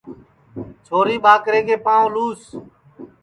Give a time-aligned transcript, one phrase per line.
[0.85, 2.43] چھوری ٻاکرے پاںٚو لُس